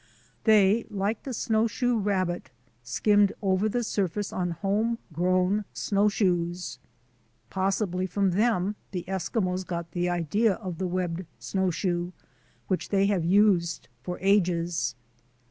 [0.45, 2.49] They, like the snowshoe rabbit,
[2.81, 6.79] skimmed over the surface on home grown showshoes.
[7.51, 12.13] Possibly from them the Eskimos got the idea for the webbed snowshoe,
[12.67, 14.95] which they have used for ages.